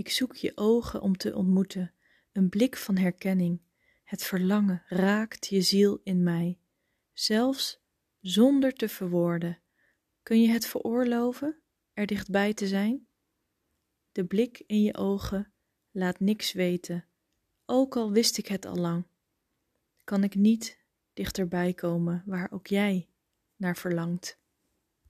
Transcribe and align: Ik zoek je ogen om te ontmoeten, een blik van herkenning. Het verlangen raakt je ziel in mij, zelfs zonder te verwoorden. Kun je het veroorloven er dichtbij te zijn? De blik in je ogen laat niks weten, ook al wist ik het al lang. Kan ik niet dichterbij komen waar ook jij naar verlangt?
Ik 0.00 0.10
zoek 0.10 0.36
je 0.36 0.52
ogen 0.54 1.00
om 1.00 1.16
te 1.16 1.34
ontmoeten, 1.34 1.94
een 2.32 2.48
blik 2.48 2.76
van 2.76 2.96
herkenning. 2.96 3.60
Het 4.04 4.22
verlangen 4.22 4.82
raakt 4.86 5.46
je 5.46 5.60
ziel 5.62 6.00
in 6.04 6.22
mij, 6.22 6.58
zelfs 7.12 7.80
zonder 8.20 8.72
te 8.72 8.88
verwoorden. 8.88 9.58
Kun 10.22 10.42
je 10.42 10.48
het 10.48 10.66
veroorloven 10.66 11.60
er 11.92 12.06
dichtbij 12.06 12.54
te 12.54 12.66
zijn? 12.66 13.06
De 14.12 14.24
blik 14.24 14.62
in 14.66 14.82
je 14.82 14.96
ogen 14.96 15.52
laat 15.90 16.20
niks 16.20 16.52
weten, 16.52 17.04
ook 17.66 17.96
al 17.96 18.12
wist 18.12 18.38
ik 18.38 18.46
het 18.46 18.66
al 18.66 18.76
lang. 18.76 19.06
Kan 20.04 20.24
ik 20.24 20.34
niet 20.34 20.78
dichterbij 21.12 21.74
komen 21.74 22.22
waar 22.26 22.50
ook 22.52 22.66
jij 22.66 23.08
naar 23.56 23.76
verlangt? 23.76 24.39